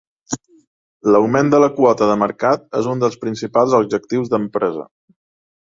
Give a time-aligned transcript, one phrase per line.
[1.15, 4.93] L'augment de la quota de mercat és un dels principals objectius d'empresa.